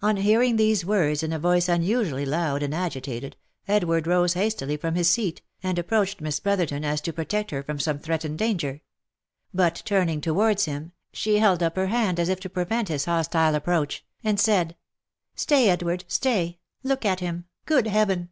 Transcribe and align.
On 0.00 0.16
hearing 0.16 0.56
these 0.56 0.82
words 0.82 1.22
in 1.22 1.30
a 1.30 1.38
voice 1.38 1.68
unusually 1.68 2.24
loud 2.24 2.62
and 2.62 2.74
agitated, 2.74 3.36
Edward 3.68 4.06
rose 4.06 4.32
hastily 4.32 4.78
from 4.78 4.94
his 4.94 5.10
seat, 5.10 5.42
and 5.62 5.78
approached 5.78 6.22
Miss 6.22 6.40
Brotherton 6.40 6.86
as 6.86 7.00
if 7.00 7.02
to 7.04 7.12
protect 7.12 7.50
her 7.50 7.62
from 7.62 7.78
some 7.78 7.98
threatened 7.98 8.38
danger; 8.38 8.80
but 9.52 9.82
turning 9.84 10.22
towards 10.22 10.64
him, 10.64 10.92
she 11.12 11.36
held 11.38 11.62
up 11.62 11.76
her 11.76 11.88
hand 11.88 12.18
as 12.18 12.30
if 12.30 12.40
to 12.40 12.48
prevent 12.48 12.88
his 12.88 13.04
hostile 13.04 13.54
approach, 13.54 14.06
and 14.24 14.40
said," 14.40 14.74
Stay 15.34 15.68
Edward, 15.68 16.06
stay! 16.08 16.58
Look 16.82 17.04
at 17.04 17.20
him! 17.20 17.44
Good 17.66 17.86
Heaven 17.88 18.30